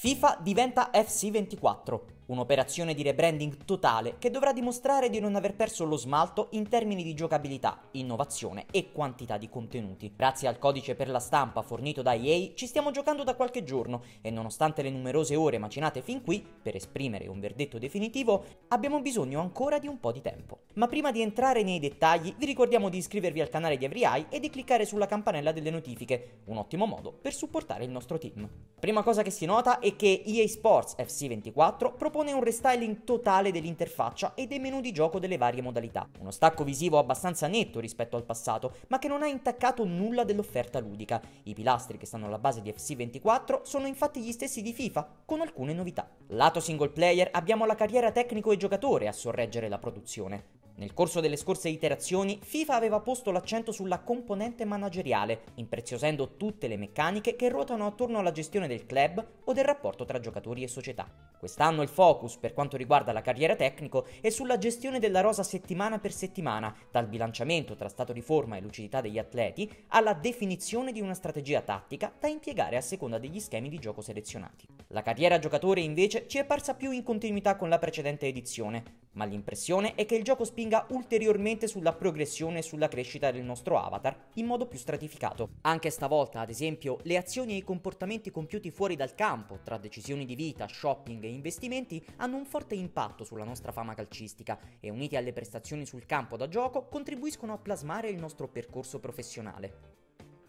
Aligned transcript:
FIFA 0.00 0.38
diventa 0.42 0.90
FC24, 0.92 2.00
Un'operazione 2.30 2.94
di 2.94 3.02
rebranding 3.02 3.64
totale 3.64 4.14
che 4.20 4.30
dovrà 4.30 4.52
dimostrare 4.52 5.10
di 5.10 5.18
non 5.18 5.34
aver 5.34 5.56
perso 5.56 5.84
lo 5.84 5.96
smalto 5.96 6.46
in 6.52 6.68
termini 6.68 7.02
di 7.02 7.12
giocabilità, 7.12 7.80
innovazione 7.92 8.66
e 8.70 8.92
quantità 8.92 9.36
di 9.36 9.48
contenuti. 9.48 10.12
Grazie 10.14 10.46
al 10.46 10.60
codice 10.60 10.94
per 10.94 11.08
la 11.08 11.18
stampa 11.18 11.62
fornito 11.62 12.02
da 12.02 12.14
EA 12.14 12.52
ci 12.54 12.68
stiamo 12.68 12.92
giocando 12.92 13.24
da 13.24 13.34
qualche 13.34 13.64
giorno 13.64 14.04
e 14.20 14.30
nonostante 14.30 14.82
le 14.82 14.90
numerose 14.90 15.34
ore 15.34 15.58
macinate 15.58 16.02
fin 16.02 16.22
qui, 16.22 16.40
per 16.62 16.76
esprimere 16.76 17.26
un 17.26 17.40
verdetto 17.40 17.78
definitivo, 17.78 18.44
abbiamo 18.68 19.00
bisogno 19.00 19.40
ancora 19.40 19.80
di 19.80 19.88
un 19.88 19.98
po' 19.98 20.12
di 20.12 20.20
tempo. 20.20 20.60
Ma 20.74 20.86
prima 20.86 21.10
di 21.10 21.22
entrare 21.22 21.64
nei 21.64 21.80
dettagli 21.80 22.32
vi 22.38 22.46
ricordiamo 22.46 22.90
di 22.90 22.98
iscrivervi 22.98 23.40
al 23.40 23.48
canale 23.48 23.76
di 23.76 23.86
EveryEye 23.86 24.26
e 24.28 24.38
di 24.38 24.50
cliccare 24.50 24.84
sulla 24.86 25.06
campanella 25.06 25.50
delle 25.50 25.70
notifiche, 25.70 26.42
un 26.44 26.58
ottimo 26.58 26.86
modo 26.86 27.10
per 27.10 27.34
supportare 27.34 27.82
il 27.82 27.90
nostro 27.90 28.18
team. 28.18 28.48
Prima 28.78 29.02
cosa 29.02 29.22
che 29.22 29.30
si 29.30 29.46
nota 29.46 29.80
è 29.80 29.96
che 29.96 30.22
EA 30.24 30.46
Sports 30.46 30.94
FC24 30.96 31.96
propone 31.96 32.18
propone 32.20 32.36
un 32.36 32.44
restyling 32.44 33.04
totale 33.04 33.50
dell'interfaccia 33.50 34.34
e 34.34 34.46
dei 34.46 34.58
menu 34.58 34.82
di 34.82 34.92
gioco 34.92 35.18
delle 35.18 35.38
varie 35.38 35.62
modalità. 35.62 36.06
Uno 36.18 36.30
stacco 36.30 36.64
visivo 36.64 36.98
abbastanza 36.98 37.46
netto 37.46 37.80
rispetto 37.80 38.16
al 38.16 38.24
passato, 38.24 38.74
ma 38.88 38.98
che 38.98 39.08
non 39.08 39.22
ha 39.22 39.26
intaccato 39.26 39.86
nulla 39.86 40.24
dell'offerta 40.24 40.80
ludica. 40.80 41.18
I 41.44 41.54
pilastri 41.54 41.96
che 41.96 42.04
stanno 42.04 42.26
alla 42.26 42.38
base 42.38 42.60
di 42.60 42.70
FC24 42.70 43.62
sono 43.62 43.86
infatti 43.86 44.20
gli 44.20 44.32
stessi 44.32 44.60
di 44.60 44.74
FIFA, 44.74 45.22
con 45.24 45.40
alcune 45.40 45.72
novità. 45.72 46.10
Lato 46.26 46.60
single 46.60 46.90
player 46.90 47.30
abbiamo 47.32 47.64
la 47.64 47.74
carriera 47.74 48.12
tecnico 48.12 48.52
e 48.52 48.58
giocatore 48.58 49.08
a 49.08 49.12
sorreggere 49.12 49.70
la 49.70 49.78
produzione. 49.78 50.59
Nel 50.76 50.94
corso 50.94 51.20
delle 51.20 51.36
scorse 51.36 51.68
iterazioni, 51.68 52.38
FIFA 52.40 52.74
aveva 52.74 53.00
posto 53.00 53.30
l'accento 53.30 53.70
sulla 53.70 54.00
componente 54.00 54.64
manageriale, 54.64 55.42
impreziosendo 55.56 56.36
tutte 56.36 56.68
le 56.68 56.76
meccaniche 56.76 57.36
che 57.36 57.48
ruotano 57.48 57.86
attorno 57.86 58.18
alla 58.18 58.32
gestione 58.32 58.66
del 58.66 58.86
club 58.86 59.24
o 59.44 59.52
del 59.52 59.64
rapporto 59.64 60.04
tra 60.04 60.20
giocatori 60.20 60.62
e 60.62 60.68
società. 60.68 61.08
Quest'anno 61.38 61.82
il 61.82 61.88
focus, 61.88 62.36
per 62.36 62.52
quanto 62.52 62.76
riguarda 62.76 63.12
la 63.12 63.22
carriera 63.22 63.56
tecnico, 63.56 64.06
è 64.20 64.30
sulla 64.30 64.58
gestione 64.58 64.98
della 64.98 65.20
rosa 65.20 65.42
settimana 65.42 65.98
per 65.98 66.12
settimana, 66.12 66.74
dal 66.90 67.06
bilanciamento 67.06 67.74
tra 67.76 67.88
stato 67.88 68.12
di 68.12 68.20
forma 68.20 68.56
e 68.56 68.60
lucidità 68.60 69.00
degli 69.00 69.18
atleti, 69.18 69.70
alla 69.88 70.12
definizione 70.12 70.92
di 70.92 71.00
una 71.00 71.14
strategia 71.14 71.62
tattica 71.62 72.12
da 72.18 72.28
impiegare 72.28 72.76
a 72.76 72.82
seconda 72.82 73.18
degli 73.18 73.40
schemi 73.40 73.68
di 73.68 73.78
gioco 73.78 74.02
selezionati. 74.02 74.66
La 74.88 75.02
carriera 75.02 75.38
giocatore 75.38 75.80
invece 75.80 76.26
ci 76.26 76.38
è 76.38 76.44
parsa 76.44 76.74
più 76.74 76.90
in 76.90 77.02
continuità 77.02 77.56
con 77.56 77.68
la 77.68 77.78
precedente 77.78 78.26
edizione, 78.26 79.08
ma 79.12 79.24
l'impressione 79.24 79.94
è 79.94 80.06
che 80.06 80.14
il 80.14 80.24
gioco 80.24 80.44
spinga 80.44 80.86
ulteriormente 80.90 81.66
sulla 81.66 81.92
progressione 81.92 82.58
e 82.58 82.62
sulla 82.62 82.88
crescita 82.88 83.30
del 83.30 83.42
nostro 83.42 83.78
avatar 83.78 84.28
in 84.34 84.46
modo 84.46 84.66
più 84.66 84.78
stratificato. 84.78 85.50
Anche 85.62 85.90
stavolta, 85.90 86.40
ad 86.40 86.50
esempio, 86.50 86.98
le 87.02 87.16
azioni 87.16 87.54
e 87.54 87.56
i 87.56 87.64
comportamenti 87.64 88.30
compiuti 88.30 88.70
fuori 88.70 88.96
dal 88.96 89.14
campo, 89.14 89.60
tra 89.62 89.78
decisioni 89.78 90.24
di 90.24 90.34
vita, 90.34 90.68
shopping 90.68 91.24
e 91.24 91.28
investimenti, 91.28 92.04
hanno 92.16 92.36
un 92.36 92.46
forte 92.46 92.74
impatto 92.74 93.24
sulla 93.24 93.44
nostra 93.44 93.72
fama 93.72 93.94
calcistica 93.94 94.58
e 94.80 94.90
uniti 94.90 95.16
alle 95.16 95.32
prestazioni 95.32 95.86
sul 95.86 96.06
campo 96.06 96.36
da 96.36 96.48
gioco 96.48 96.86
contribuiscono 96.88 97.52
a 97.52 97.58
plasmare 97.58 98.08
il 98.08 98.18
nostro 98.18 98.48
percorso 98.48 98.98
professionale. 99.00 99.99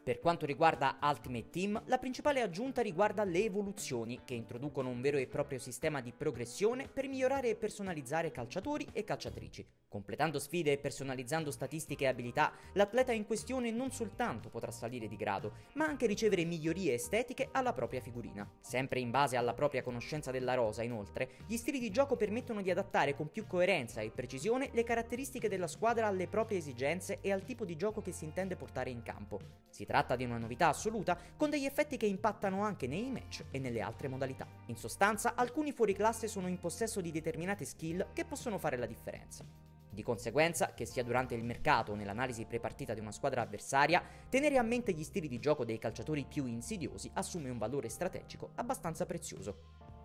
Per 0.03 0.19
quanto 0.19 0.47
riguarda 0.47 0.97
Ultimate 0.99 1.51
Team, 1.51 1.83
la 1.85 1.99
principale 1.99 2.41
aggiunta 2.41 2.81
riguarda 2.81 3.23
le 3.23 3.43
evoluzioni, 3.43 4.21
che 4.25 4.33
introducono 4.33 4.89
un 4.89 4.99
vero 4.99 5.17
e 5.17 5.27
proprio 5.27 5.59
sistema 5.59 6.01
di 6.01 6.11
progressione 6.11 6.87
per 6.87 7.07
migliorare 7.07 7.49
e 7.49 7.55
personalizzare 7.55 8.31
calciatori 8.31 8.87
e 8.93 9.03
calciatrici. 9.03 9.63
Completando 9.87 10.39
sfide 10.39 10.71
e 10.71 10.77
personalizzando 10.79 11.51
statistiche 11.51 12.05
e 12.05 12.07
abilità, 12.07 12.51
l'atleta 12.73 13.11
in 13.11 13.27
questione 13.27 13.69
non 13.69 13.91
soltanto 13.91 14.49
potrà 14.49 14.71
salire 14.71 15.07
di 15.07 15.17
grado, 15.17 15.51
ma 15.73 15.85
anche 15.85 16.07
ricevere 16.07 16.45
migliorie 16.45 16.93
estetiche 16.93 17.49
alla 17.51 17.73
propria 17.73 18.01
figurina. 18.01 18.49
Sempre 18.59 19.01
in 19.01 19.11
base 19.11 19.37
alla 19.37 19.53
propria 19.53 19.83
conoscenza 19.83 20.31
della 20.31 20.55
rosa, 20.55 20.81
inoltre, 20.81 21.31
gli 21.45 21.57
stili 21.57 21.77
di 21.77 21.91
gioco 21.91 22.15
permettono 22.15 22.63
di 22.63 22.71
adattare 22.71 23.15
con 23.15 23.29
più 23.29 23.45
coerenza 23.45 24.01
e 24.01 24.09
precisione 24.09 24.71
le 24.73 24.83
caratteristiche 24.83 25.49
della 25.49 25.67
squadra 25.67 26.07
alle 26.07 26.27
proprie 26.27 26.57
esigenze 26.57 27.19
e 27.21 27.31
al 27.31 27.43
tipo 27.43 27.65
di 27.65 27.75
gioco 27.75 28.01
che 28.01 28.13
si 28.13 28.23
intende 28.23 28.55
portare 28.55 28.89
in 28.89 29.03
campo. 29.03 29.39
Si 29.69 29.85
tratta 29.91 30.15
di 30.15 30.23
una 30.23 30.37
novità 30.37 30.69
assoluta 30.69 31.17
con 31.35 31.49
degli 31.49 31.65
effetti 31.65 31.97
che 31.97 32.05
impattano 32.05 32.63
anche 32.63 32.87
nei 32.87 33.11
match 33.11 33.43
e 33.51 33.59
nelle 33.59 33.81
altre 33.81 34.07
modalità. 34.07 34.47
In 34.67 34.77
sostanza, 34.77 35.35
alcuni 35.35 35.73
fuoriclasse 35.73 36.29
sono 36.29 36.47
in 36.47 36.59
possesso 36.59 37.01
di 37.01 37.11
determinate 37.11 37.65
skill 37.65 38.13
che 38.13 38.23
possono 38.23 38.57
fare 38.57 38.77
la 38.77 38.85
differenza. 38.85 39.43
Di 39.89 40.01
conseguenza, 40.01 40.73
che 40.73 40.85
sia 40.85 41.03
durante 41.03 41.35
il 41.35 41.43
mercato 41.43 41.91
o 41.91 41.95
nell'analisi 41.95 42.45
prepartita 42.45 42.93
di 42.93 43.01
una 43.01 43.11
squadra 43.11 43.41
avversaria, 43.41 44.01
tenere 44.29 44.57
a 44.57 44.61
mente 44.61 44.93
gli 44.93 45.03
stili 45.03 45.27
di 45.27 45.39
gioco 45.39 45.65
dei 45.65 45.77
calciatori 45.77 46.23
più 46.23 46.45
insidiosi 46.45 47.11
assume 47.15 47.49
un 47.49 47.57
valore 47.57 47.89
strategico 47.89 48.51
abbastanza 48.55 49.05
prezioso. 49.05 49.57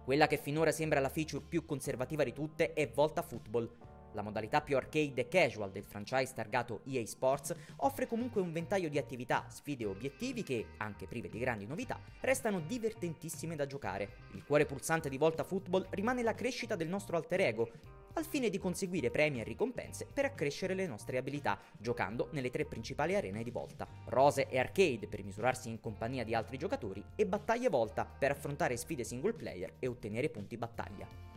Quella 0.05 0.27
che 0.27 0.37
finora 0.37 0.73
sembra 0.73 0.99
la 0.99 1.09
feature 1.09 1.45
più 1.49 1.65
conservativa 1.65 2.25
di 2.25 2.33
tutte 2.33 2.73
è 2.73 2.91
Volta 2.91 3.23
Football. 3.23 3.96
La 4.17 4.23
modalità 4.23 4.63
più 4.63 4.79
arcade 4.79 5.21
e 5.21 5.29
casual 5.29 5.71
del 5.71 5.85
franchise 5.85 6.33
targato 6.33 6.81
EA 6.87 7.05
Sports 7.05 7.55
offre 7.77 8.07
comunque 8.07 8.41
un 8.41 8.51
ventaglio 8.51 8.89
di 8.89 8.97
attività, 8.97 9.45
sfide 9.51 9.85
e 9.85 9.89
obiettivi 9.89 10.43
che, 10.43 10.69
anche 10.79 11.07
prive 11.07 11.29
di 11.29 11.39
grandi 11.39 11.67
novità, 11.67 12.01
restano 12.21 12.61
divertentissime 12.61 13.57
da 13.57 13.67
giocare. 13.67 14.09
Il 14.33 14.43
cuore 14.43 14.65
pulsante 14.65 15.11
di 15.11 15.19
Volta 15.19 15.45
Football 15.45 15.89
rimane 15.91 16.23
la 16.23 16.35
crescita 16.35 16.77
del 16.77 16.89
nostro 16.89 17.19
alter 17.19 17.41
ego, 17.43 17.71
al 18.15 18.25
fine 18.25 18.49
di 18.49 18.57
conseguire 18.57 19.11
premi 19.11 19.41
e 19.41 19.45
ricompense 19.45 20.07
per 20.11 20.25
accrescere 20.25 20.73
le 20.73 20.87
nostre 20.87 21.19
abilità, 21.19 21.59
giocando 21.77 22.29
nelle 22.31 22.49
tre 22.49 22.65
principali 22.65 23.15
arene 23.15 23.43
di 23.43 23.51
volta. 23.51 23.87
Rose 24.07 24.49
e 24.49 24.59
arcade 24.59 25.09
per 25.09 25.23
misurarsi 25.25 25.69
in 25.69 25.79
compagnia 25.79 26.25
di 26.25 26.35
altri 26.35 26.57
giocatori 26.57 27.05
e 27.15 27.27
battaglie 27.27 27.69
volta 27.69 28.07
per 28.07 28.31
affrontare 28.31 28.79
sfide 28.79 29.05
single 29.05 29.35
player 29.35 29.75
e 29.79 29.87
ottenere 29.89 30.31
punti 30.31 30.57
battaglia. 30.57 31.36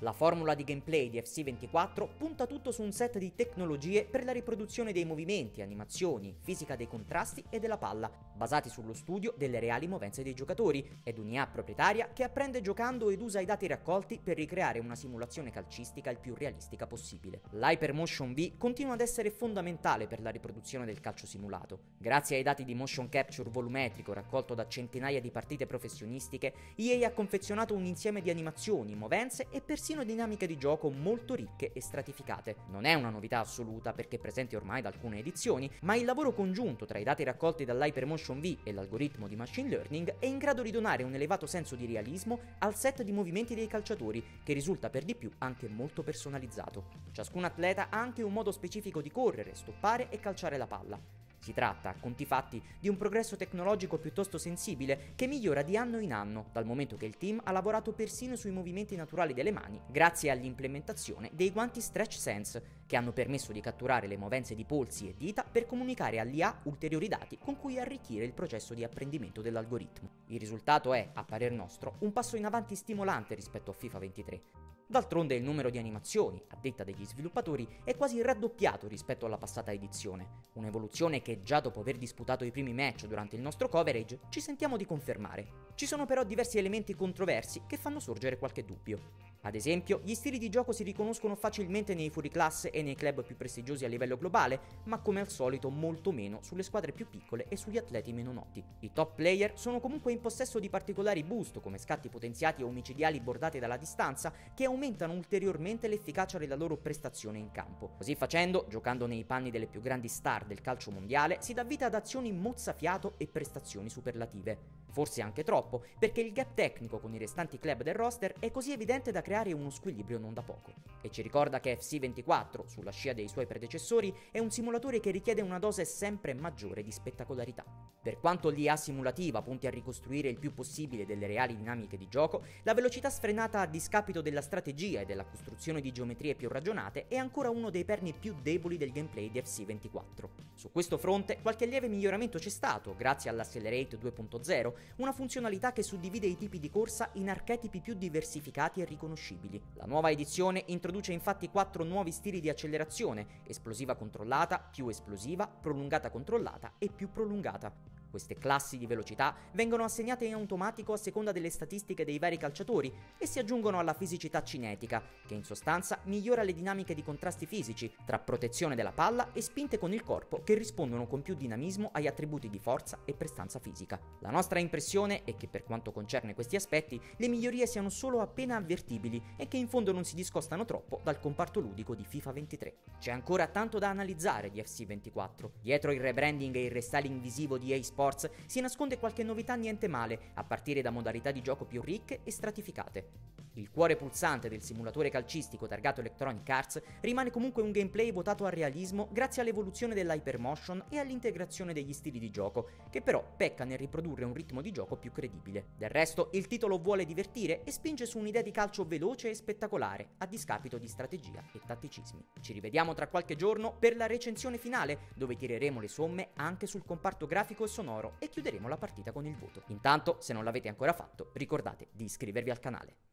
La 0.00 0.12
formula 0.12 0.54
di 0.54 0.62
gameplay 0.62 1.08
di 1.08 1.18
FC24 1.18 2.06
punta 2.18 2.44
tutto 2.44 2.70
su 2.70 2.82
un 2.82 2.92
set 2.92 3.16
di 3.16 3.34
tecnologie 3.34 4.04
per 4.04 4.24
la 4.24 4.32
riproduzione 4.32 4.92
dei 4.92 5.06
movimenti, 5.06 5.62
animazioni, 5.62 6.36
fisica 6.42 6.76
dei 6.76 6.86
contrasti 6.86 7.42
e 7.48 7.58
della 7.58 7.78
palla, 7.78 8.10
basati 8.34 8.68
sullo 8.68 8.92
studio 8.92 9.32
delle 9.38 9.58
reali 9.58 9.86
movenze 9.88 10.22
dei 10.22 10.34
giocatori, 10.34 10.86
ed 11.02 11.16
un'IA 11.16 11.46
proprietaria 11.46 12.10
che 12.12 12.24
apprende 12.24 12.60
giocando 12.60 13.08
ed 13.08 13.22
usa 13.22 13.40
i 13.40 13.46
dati 13.46 13.66
raccolti 13.66 14.20
per 14.22 14.36
ricreare 14.36 14.80
una 14.80 14.94
simulazione 14.94 15.50
calcistica 15.50 16.10
il 16.10 16.18
più 16.18 16.34
realistica 16.34 16.86
possibile. 16.86 17.40
L'Hypermotion 17.52 18.34
V 18.34 18.58
continua 18.58 18.92
ad 18.92 19.00
essere 19.00 19.30
fondamentale 19.30 20.06
per 20.06 20.20
la 20.20 20.28
riproduzione 20.28 20.84
del 20.84 21.00
calcio 21.00 21.24
simulato. 21.24 21.78
Grazie 21.96 22.36
ai 22.36 22.42
dati 22.42 22.64
di 22.64 22.74
motion 22.74 23.08
capture 23.08 23.48
volumetrico 23.48 24.12
raccolto 24.12 24.52
da 24.52 24.68
centinaia 24.68 25.22
di 25.22 25.30
partite 25.30 25.64
professionistiche, 25.64 26.52
EA 26.76 27.08
ha 27.08 27.12
confezionato 27.12 27.72
un 27.72 27.86
insieme 27.86 28.20
di 28.20 28.28
animazioni, 28.28 28.94
movenze 28.94 29.46
e 29.50 29.62
persino 29.62 29.84
persino 29.86 30.02
dinamiche 30.02 30.48
di 30.48 30.58
gioco 30.58 30.90
molto 30.90 31.36
ricche 31.36 31.70
e 31.72 31.80
stratificate. 31.80 32.56
Non 32.70 32.86
è 32.86 32.94
una 32.94 33.08
novità 33.08 33.38
assoluta 33.38 33.92
perché 33.92 34.16
è 34.16 34.18
presente 34.18 34.56
ormai 34.56 34.82
da 34.82 34.88
alcune 34.88 35.20
edizioni, 35.20 35.70
ma 35.82 35.94
il 35.94 36.04
lavoro 36.04 36.34
congiunto 36.34 36.86
tra 36.86 36.98
i 36.98 37.04
dati 37.04 37.22
raccolti 37.22 37.64
dall'Hypermotion 37.64 38.40
V 38.40 38.56
e 38.64 38.72
l'algoritmo 38.72 39.28
di 39.28 39.36
machine 39.36 39.68
learning 39.68 40.16
è 40.18 40.26
in 40.26 40.38
grado 40.38 40.62
di 40.62 40.72
donare 40.72 41.04
un 41.04 41.14
elevato 41.14 41.46
senso 41.46 41.76
di 41.76 41.86
realismo 41.86 42.40
al 42.58 42.74
set 42.74 43.02
di 43.02 43.12
movimenti 43.12 43.54
dei 43.54 43.68
calciatori, 43.68 44.40
che 44.42 44.54
risulta 44.54 44.90
per 44.90 45.04
di 45.04 45.14
più 45.14 45.30
anche 45.38 45.68
molto 45.68 46.02
personalizzato. 46.02 46.88
Ciascun 47.12 47.44
atleta 47.44 47.88
ha 47.88 48.00
anche 48.00 48.24
un 48.24 48.32
modo 48.32 48.50
specifico 48.50 49.00
di 49.00 49.12
correre, 49.12 49.54
stoppare 49.54 50.08
e 50.10 50.18
calciare 50.18 50.56
la 50.56 50.66
palla. 50.66 51.15
Si 51.46 51.52
tratta, 51.52 51.90
a 51.90 51.94
conti 52.00 52.24
fatti, 52.24 52.60
di 52.80 52.88
un 52.88 52.96
progresso 52.96 53.36
tecnologico 53.36 53.98
piuttosto 53.98 54.36
sensibile 54.36 55.12
che 55.14 55.28
migliora 55.28 55.62
di 55.62 55.76
anno 55.76 56.00
in 56.00 56.12
anno, 56.12 56.46
dal 56.50 56.64
momento 56.64 56.96
che 56.96 57.06
il 57.06 57.16
team 57.16 57.40
ha 57.44 57.52
lavorato 57.52 57.92
persino 57.92 58.34
sui 58.34 58.50
movimenti 58.50 58.96
naturali 58.96 59.32
delle 59.32 59.52
mani 59.52 59.80
grazie 59.86 60.32
all'implementazione 60.32 61.30
dei 61.34 61.52
guanti 61.52 61.80
Stretch 61.80 62.14
Sense, 62.14 62.62
che 62.84 62.96
hanno 62.96 63.12
permesso 63.12 63.52
di 63.52 63.60
catturare 63.60 64.08
le 64.08 64.16
movenze 64.16 64.56
di 64.56 64.64
polsi 64.64 65.08
e 65.08 65.14
dita 65.16 65.44
per 65.44 65.66
comunicare 65.66 66.18
all'IA 66.18 66.62
ulteriori 66.64 67.06
dati 67.06 67.38
con 67.38 67.56
cui 67.56 67.78
arricchire 67.78 68.24
il 68.24 68.32
processo 68.32 68.74
di 68.74 68.82
apprendimento 68.82 69.40
dell'algoritmo. 69.40 70.08
Il 70.26 70.40
risultato 70.40 70.94
è, 70.94 71.10
a 71.12 71.22
parer 71.22 71.52
nostro, 71.52 71.94
un 72.00 72.12
passo 72.12 72.34
in 72.34 72.44
avanti 72.44 72.74
stimolante 72.74 73.36
rispetto 73.36 73.70
a 73.70 73.74
FIFA 73.74 73.98
23, 74.00 74.40
D'altronde 74.88 75.34
il 75.34 75.42
numero 75.42 75.68
di 75.68 75.78
animazioni, 75.78 76.40
a 76.50 76.56
detta 76.60 76.84
degli 76.84 77.04
sviluppatori, 77.04 77.66
è 77.82 77.96
quasi 77.96 78.22
raddoppiato 78.22 78.86
rispetto 78.86 79.26
alla 79.26 79.36
passata 79.36 79.72
edizione, 79.72 80.42
un'evoluzione 80.52 81.22
che 81.22 81.42
già 81.42 81.58
dopo 81.58 81.80
aver 81.80 81.98
disputato 81.98 82.44
i 82.44 82.52
primi 82.52 82.72
match 82.72 83.06
durante 83.06 83.34
il 83.34 83.42
nostro 83.42 83.68
coverage 83.68 84.20
ci 84.28 84.40
sentiamo 84.40 84.76
di 84.76 84.86
confermare. 84.86 85.64
Ci 85.74 85.86
sono 85.86 86.06
però 86.06 86.22
diversi 86.22 86.58
elementi 86.58 86.94
controversi 86.94 87.62
che 87.66 87.76
fanno 87.76 87.98
sorgere 87.98 88.38
qualche 88.38 88.64
dubbio. 88.64 89.34
Ad 89.46 89.54
esempio, 89.54 90.00
gli 90.02 90.14
stili 90.14 90.38
di 90.38 90.48
gioco 90.48 90.72
si 90.72 90.82
riconoscono 90.82 91.36
facilmente 91.36 91.94
nei 91.94 92.10
fuoriclasse 92.10 92.70
e 92.70 92.82
nei 92.82 92.96
club 92.96 93.22
più 93.22 93.36
prestigiosi 93.36 93.84
a 93.84 93.88
livello 93.88 94.16
globale, 94.16 94.58
ma 94.86 94.98
come 94.98 95.20
al 95.20 95.28
solito 95.28 95.70
molto 95.70 96.10
meno 96.10 96.40
sulle 96.42 96.64
squadre 96.64 96.90
più 96.90 97.08
piccole 97.08 97.46
e 97.48 97.56
sugli 97.56 97.78
atleti 97.78 98.12
meno 98.12 98.32
noti. 98.32 98.60
I 98.80 98.92
top 98.92 99.14
player 99.14 99.52
sono 99.54 99.78
comunque 99.78 100.10
in 100.10 100.20
possesso 100.20 100.58
di 100.58 100.68
particolari 100.68 101.22
boost 101.22 101.60
come 101.60 101.78
scatti 101.78 102.08
potenziati 102.08 102.64
o 102.64 102.66
omicidiali 102.66 103.20
bordati 103.20 103.60
dalla 103.60 103.76
distanza 103.76 104.32
che 104.52 104.64
aumentano 104.64 105.12
ulteriormente 105.12 105.86
l'efficacia 105.86 106.38
della 106.38 106.56
loro 106.56 106.76
prestazione 106.76 107.38
in 107.38 107.52
campo. 107.52 107.92
Così 107.98 108.16
facendo, 108.16 108.66
giocando 108.68 109.06
nei 109.06 109.22
panni 109.22 109.52
delle 109.52 109.68
più 109.68 109.80
grandi 109.80 110.08
star 110.08 110.44
del 110.44 110.60
calcio 110.60 110.90
mondiale, 110.90 111.38
si 111.40 111.54
dà 111.54 111.62
vita 111.62 111.86
ad 111.86 111.94
azioni 111.94 112.32
mozzafiato 112.32 113.14
e 113.16 113.28
prestazioni 113.28 113.88
superlative. 113.88 114.84
Forse 114.90 115.20
anche 115.20 115.44
troppo, 115.44 115.84
perché 115.98 116.22
il 116.22 116.32
gap 116.32 116.54
tecnico 116.54 116.98
con 116.98 117.14
i 117.14 117.18
restanti 117.18 117.58
club 117.58 117.82
del 117.82 117.94
roster 117.94 118.34
è 118.40 118.50
così 118.50 118.72
evidente 118.72 119.12
da 119.12 119.20
creare 119.20 119.34
uno 119.52 119.70
squilibrio 119.70 120.18
non 120.18 120.34
da 120.34 120.42
poco. 120.42 120.72
E 121.00 121.10
ci 121.10 121.22
ricorda 121.22 121.60
che 121.60 121.78
FC24, 121.78 122.66
sulla 122.66 122.90
scia 122.90 123.12
dei 123.12 123.28
suoi 123.28 123.46
predecessori, 123.46 124.14
è 124.30 124.38
un 124.38 124.50
simulatore 124.50 125.00
che 125.00 125.10
richiede 125.10 125.42
una 125.42 125.58
dose 125.58 125.84
sempre 125.84 126.34
maggiore 126.34 126.82
di 126.82 126.90
spettacolarità. 126.90 127.85
Per 128.06 128.20
quanto 128.20 128.50
l'IA 128.50 128.76
simulativa 128.76 129.42
punti 129.42 129.66
a 129.66 129.70
ricostruire 129.70 130.28
il 130.28 130.38
più 130.38 130.54
possibile 130.54 131.06
delle 131.06 131.26
reali 131.26 131.56
dinamiche 131.56 131.96
di 131.96 132.06
gioco, 132.06 132.44
la 132.62 132.72
velocità 132.72 133.10
sfrenata 133.10 133.58
a 133.58 133.66
discapito 133.66 134.20
della 134.20 134.42
strategia 134.42 135.00
e 135.00 135.04
della 135.04 135.24
costruzione 135.24 135.80
di 135.80 135.90
geometrie 135.90 136.36
più 136.36 136.48
ragionate 136.48 137.08
è 137.08 137.16
ancora 137.16 137.50
uno 137.50 137.68
dei 137.68 137.84
perni 137.84 138.12
più 138.12 138.36
deboli 138.40 138.76
del 138.76 138.92
gameplay 138.92 139.28
di 139.28 139.40
FC24. 139.40 140.28
Su 140.54 140.70
questo 140.70 140.98
fronte 140.98 141.40
qualche 141.42 141.66
lieve 141.66 141.88
miglioramento 141.88 142.38
c'è 142.38 142.48
stato, 142.48 142.94
grazie 142.96 143.28
all'Accelerate 143.28 143.98
2.0, 143.98 144.72
una 144.98 145.12
funzionalità 145.12 145.72
che 145.72 145.82
suddivide 145.82 146.28
i 146.28 146.36
tipi 146.36 146.60
di 146.60 146.70
corsa 146.70 147.10
in 147.14 147.28
archetipi 147.28 147.80
più 147.80 147.94
diversificati 147.94 148.82
e 148.82 148.84
riconoscibili. 148.84 149.60
La 149.74 149.86
nuova 149.86 150.12
edizione 150.12 150.62
introduce 150.66 151.12
infatti 151.12 151.50
quattro 151.50 151.82
nuovi 151.82 152.12
stili 152.12 152.38
di 152.38 152.48
accelerazione, 152.48 153.42
esplosiva 153.48 153.96
controllata, 153.96 154.60
più 154.60 154.86
esplosiva, 154.86 155.48
prolungata 155.48 156.08
controllata 156.08 156.74
e 156.78 156.88
più 156.88 157.10
prolungata. 157.10 157.95
Queste 158.10 158.36
classi 158.36 158.78
di 158.78 158.86
velocità 158.86 159.34
vengono 159.52 159.84
assegnate 159.84 160.24
in 160.24 160.34
automatico 160.34 160.92
a 160.92 160.96
seconda 160.96 161.32
delle 161.32 161.50
statistiche 161.50 162.04
dei 162.04 162.18
vari 162.18 162.38
calciatori 162.38 162.92
e 163.18 163.26
si 163.26 163.38
aggiungono 163.38 163.78
alla 163.78 163.94
fisicità 163.94 164.42
cinetica, 164.42 165.02
che 165.26 165.34
in 165.34 165.44
sostanza 165.44 166.00
migliora 166.04 166.42
le 166.42 166.52
dinamiche 166.52 166.94
di 166.94 167.02
contrasti 167.02 167.46
fisici 167.46 167.92
tra 168.04 168.18
protezione 168.18 168.74
della 168.74 168.92
palla 168.92 169.32
e 169.32 169.40
spinte 169.40 169.78
con 169.78 169.92
il 169.92 170.02
corpo 170.02 170.42
che 170.42 170.54
rispondono 170.54 171.06
con 171.06 171.22
più 171.22 171.34
dinamismo 171.34 171.90
agli 171.92 172.06
attributi 172.06 172.48
di 172.48 172.58
forza 172.58 173.00
e 173.04 173.14
prestanza 173.14 173.58
fisica. 173.58 174.00
La 174.20 174.30
nostra 174.30 174.58
impressione 174.58 175.24
è 175.24 175.36
che 175.36 175.48
per 175.48 175.64
quanto 175.64 175.92
concerne 175.92 176.34
questi 176.34 176.56
aspetti, 176.56 177.00
le 177.16 177.28
migliorie 177.28 177.66
siano 177.66 177.88
solo 177.88 178.20
appena 178.20 178.56
avvertibili 178.56 179.22
e 179.36 179.48
che 179.48 179.56
in 179.56 179.68
fondo 179.68 179.92
non 179.92 180.04
si 180.04 180.14
discostano 180.14 180.64
troppo 180.64 181.00
dal 181.02 181.18
comparto 181.18 181.60
ludico 181.60 181.94
di 181.94 182.04
FIFA 182.04 182.32
23. 182.32 182.74
C'è 182.98 183.10
ancora 183.10 183.46
tanto 183.46 183.78
da 183.78 183.88
analizzare 183.88 184.50
di 184.50 184.60
FC24. 184.60 185.50
Dietro 185.60 185.92
il 185.92 186.00
rebranding 186.00 186.54
e 186.56 186.64
il 186.64 186.70
restyling 186.70 187.20
visivo 187.20 187.58
di 187.58 187.72
A 187.72 187.76
Sports 188.06 188.30
si 188.46 188.60
nasconde 188.60 188.98
qualche 188.98 189.24
novità 189.24 189.56
niente 189.56 189.88
male, 189.88 190.30
a 190.34 190.44
partire 190.44 190.80
da 190.80 190.90
modalità 190.90 191.32
di 191.32 191.42
gioco 191.42 191.64
più 191.64 191.82
ricche 191.82 192.20
e 192.22 192.30
stratificate. 192.30 193.45
Il 193.56 193.70
cuore 193.70 193.96
pulsante 193.96 194.50
del 194.50 194.62
simulatore 194.62 195.08
calcistico 195.08 195.66
targato 195.66 196.00
Electronic 196.00 196.48
Arts 196.48 196.82
rimane 197.00 197.30
comunque 197.30 197.62
un 197.62 197.70
gameplay 197.70 198.12
votato 198.12 198.44
al 198.44 198.52
realismo 198.52 199.08
grazie 199.10 199.40
all'evoluzione 199.40 199.94
dell'hypermotion 199.94 200.84
e 200.90 200.98
all'integrazione 200.98 201.72
degli 201.72 201.94
stili 201.94 202.18
di 202.18 202.30
gioco, 202.30 202.68
che 202.90 203.00
però 203.00 203.24
pecca 203.34 203.64
nel 203.64 203.78
riprodurre 203.78 204.26
un 204.26 204.34
ritmo 204.34 204.60
di 204.60 204.72
gioco 204.72 204.96
più 204.96 205.10
credibile. 205.10 205.68
Del 205.78 205.88
resto, 205.88 206.28
il 206.32 206.46
titolo 206.46 206.78
vuole 206.78 207.06
divertire 207.06 207.64
e 207.64 207.70
spinge 207.70 208.04
su 208.04 208.18
un'idea 208.18 208.42
di 208.42 208.50
calcio 208.50 208.84
veloce 208.84 209.30
e 209.30 209.34
spettacolare, 209.34 210.10
a 210.18 210.26
discapito 210.26 210.76
di 210.76 210.86
strategia 210.86 211.42
e 211.54 211.60
tatticismi. 211.66 212.24
Ci 212.40 212.52
rivediamo 212.52 212.92
tra 212.92 213.08
qualche 213.08 213.36
giorno 213.36 213.74
per 213.78 213.96
la 213.96 214.06
recensione 214.06 214.58
finale, 214.58 215.08
dove 215.14 215.34
tireremo 215.34 215.80
le 215.80 215.88
somme 215.88 216.28
anche 216.34 216.66
sul 216.66 216.84
comparto 216.84 217.26
grafico 217.26 217.64
e 217.64 217.68
sonoro 217.68 218.16
e 218.18 218.28
chiuderemo 218.28 218.68
la 218.68 218.76
partita 218.76 219.12
con 219.12 219.24
il 219.24 219.34
voto. 219.34 219.62
Intanto, 219.68 220.18
se 220.20 220.34
non 220.34 220.44
l'avete 220.44 220.68
ancora 220.68 220.92
fatto, 220.92 221.30
ricordate 221.32 221.86
di 221.92 222.04
iscrivervi 222.04 222.50
al 222.50 222.60
canale. 222.60 223.05